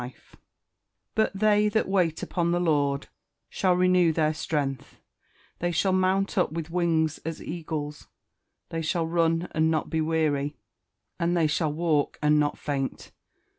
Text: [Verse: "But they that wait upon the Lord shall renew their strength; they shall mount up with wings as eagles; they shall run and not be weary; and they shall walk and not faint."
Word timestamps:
[Verse: 0.01 0.13
"But 1.13 1.31
they 1.37 1.69
that 1.69 1.87
wait 1.87 2.23
upon 2.23 2.49
the 2.49 2.59
Lord 2.59 3.07
shall 3.51 3.75
renew 3.75 4.11
their 4.11 4.33
strength; 4.33 4.99
they 5.59 5.71
shall 5.71 5.93
mount 5.93 6.39
up 6.39 6.51
with 6.51 6.71
wings 6.71 7.19
as 7.19 7.39
eagles; 7.39 8.07
they 8.69 8.81
shall 8.81 9.05
run 9.05 9.47
and 9.51 9.69
not 9.69 9.91
be 9.91 10.01
weary; 10.01 10.55
and 11.19 11.37
they 11.37 11.45
shall 11.45 11.71
walk 11.71 12.17
and 12.19 12.39
not 12.39 12.57
faint." 12.57 13.11